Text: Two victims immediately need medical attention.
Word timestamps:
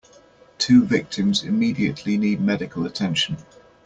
Two 0.57 0.83
victims 0.83 1.43
immediately 1.43 2.17
need 2.17 2.41
medical 2.41 2.87
attention. 2.87 3.37